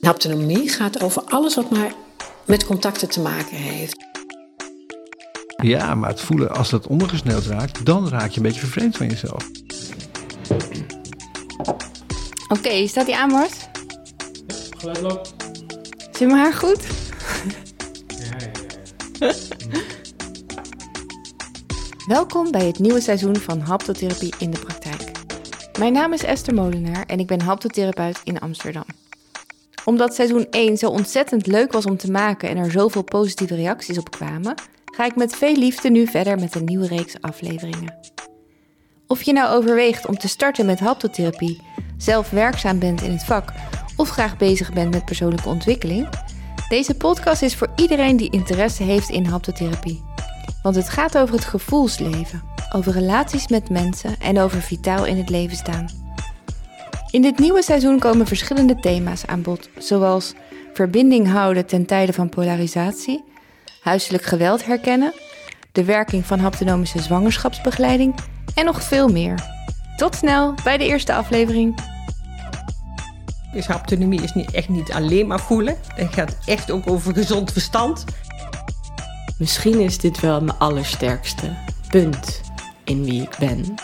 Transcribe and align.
Haptonomie 0.00 0.68
gaat 0.68 1.02
over 1.02 1.22
alles 1.22 1.54
wat 1.54 1.70
maar 1.70 1.92
met 2.44 2.66
contacten 2.66 3.08
te 3.08 3.20
maken 3.20 3.56
heeft. 3.56 3.96
Ja, 5.62 5.94
maar 5.94 6.10
het 6.10 6.20
voelen, 6.20 6.50
als 6.50 6.70
dat 6.70 6.86
ondergesneeuwd 6.86 7.46
raakt, 7.46 7.86
dan 7.86 8.08
raak 8.08 8.30
je 8.30 8.36
een 8.36 8.42
beetje 8.42 8.60
vervreemd 8.60 8.96
van 8.96 9.06
jezelf. 9.06 9.50
Oké, 12.48 12.86
staat 12.86 13.06
die 13.06 13.16
aan, 13.16 13.30
Mart? 13.30 13.68
Geluid 14.78 15.00
loopt. 15.00 15.34
Zit 16.12 16.28
mijn 16.28 16.42
haar 16.42 16.54
goed? 16.54 16.86
Ja, 18.08 18.36
ja, 18.38 19.30
ja. 19.68 19.82
Welkom 22.06 22.50
bij 22.50 22.66
het 22.66 22.78
nieuwe 22.78 23.00
seizoen 23.00 23.36
van 23.36 23.60
Haptotherapie 23.60 24.34
in 24.38 24.50
de 24.50 24.58
praktijk. 24.58 25.10
Mijn 25.78 25.92
naam 25.92 26.12
is 26.12 26.22
Esther 26.22 26.54
Molenaar 26.54 27.04
en 27.06 27.18
ik 27.18 27.26
ben 27.26 27.40
haptotherapeut 27.40 28.20
in 28.24 28.38
Amsterdam. 28.38 28.84
Omdat 29.88 30.14
seizoen 30.14 30.46
1 30.50 30.76
zo 30.76 30.88
ontzettend 30.88 31.46
leuk 31.46 31.72
was 31.72 31.86
om 31.86 31.96
te 31.96 32.10
maken 32.10 32.48
en 32.48 32.56
er 32.56 32.70
zoveel 32.70 33.02
positieve 33.02 33.54
reacties 33.54 33.98
op 33.98 34.10
kwamen, 34.10 34.54
ga 34.84 35.04
ik 35.04 35.16
met 35.16 35.36
veel 35.36 35.54
liefde 35.56 35.90
nu 35.90 36.06
verder 36.06 36.38
met 36.38 36.54
een 36.54 36.64
nieuwe 36.64 36.86
reeks 36.86 37.20
afleveringen. 37.20 37.98
Of 39.06 39.22
je 39.22 39.32
nou 39.32 39.56
overweegt 39.56 40.06
om 40.06 40.18
te 40.18 40.28
starten 40.28 40.66
met 40.66 40.80
haptotherapie, 40.80 41.62
zelf 41.96 42.30
werkzaam 42.30 42.78
bent 42.78 43.02
in 43.02 43.10
het 43.10 43.24
vak 43.24 43.52
of 43.96 44.08
graag 44.08 44.36
bezig 44.36 44.72
bent 44.72 44.90
met 44.90 45.04
persoonlijke 45.04 45.48
ontwikkeling, 45.48 46.08
deze 46.68 46.94
podcast 46.94 47.42
is 47.42 47.56
voor 47.56 47.72
iedereen 47.76 48.16
die 48.16 48.30
interesse 48.30 48.82
heeft 48.82 49.08
in 49.08 49.24
haptotherapie. 49.24 50.02
Want 50.62 50.76
het 50.76 50.88
gaat 50.88 51.18
over 51.18 51.34
het 51.34 51.44
gevoelsleven, 51.44 52.42
over 52.72 52.92
relaties 52.92 53.48
met 53.48 53.70
mensen 53.70 54.18
en 54.20 54.38
over 54.38 54.62
vitaal 54.62 55.06
in 55.06 55.16
het 55.16 55.30
leven 55.30 55.56
staan. 55.56 56.07
In 57.10 57.22
dit 57.22 57.38
nieuwe 57.38 57.62
seizoen 57.62 57.98
komen 57.98 58.26
verschillende 58.26 58.76
thema's 58.76 59.26
aan 59.26 59.42
bod, 59.42 59.68
zoals 59.78 60.34
verbinding 60.72 61.30
houden 61.30 61.66
ten 61.66 61.86
tijde 61.86 62.12
van 62.12 62.28
polarisatie, 62.28 63.24
huiselijk 63.80 64.22
geweld 64.22 64.64
herkennen, 64.64 65.12
de 65.72 65.84
werking 65.84 66.26
van 66.26 66.38
haptonomische 66.38 67.02
zwangerschapsbegeleiding 67.02 68.14
en 68.54 68.64
nog 68.64 68.82
veel 68.82 69.08
meer. 69.08 69.44
Tot 69.96 70.14
snel 70.14 70.54
bij 70.64 70.78
de 70.78 70.86
eerste 70.86 71.14
aflevering. 71.14 71.78
Dus 73.52 73.66
haptonomie 73.66 74.22
is 74.22 74.34
niet, 74.34 74.50
echt 74.50 74.68
niet 74.68 74.92
alleen 74.92 75.26
maar 75.26 75.40
voelen. 75.40 75.76
Het 75.94 76.14
gaat 76.14 76.36
echt 76.44 76.70
ook 76.70 76.90
over 76.90 77.14
gezond 77.14 77.52
verstand. 77.52 78.04
Misschien 79.38 79.80
is 79.80 79.98
dit 79.98 80.20
wel 80.20 80.40
mijn 80.40 80.58
allersterkste 80.58 81.56
punt 81.88 82.40
in 82.84 83.04
wie 83.04 83.22
ik 83.22 83.36
ben. 83.38 83.74